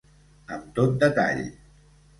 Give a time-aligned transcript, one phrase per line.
[0.57, 1.47] Amb tot detall.